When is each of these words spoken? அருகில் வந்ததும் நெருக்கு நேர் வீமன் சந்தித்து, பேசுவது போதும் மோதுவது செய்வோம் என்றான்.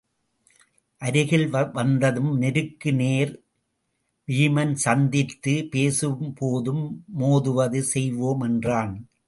அருகில் 1.01 1.45
வந்ததும் 1.73 2.31
நெருக்கு 2.37 2.91
நேர் 2.93 3.33
வீமன் 4.27 4.73
சந்தித்து, 4.85 5.53
பேசுவது 5.71 6.33
போதும் 6.33 6.83
மோதுவது 7.19 7.79
செய்வோம் 7.93 8.41
என்றான். 8.41 8.93